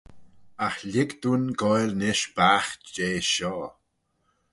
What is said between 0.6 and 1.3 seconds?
Agh lhig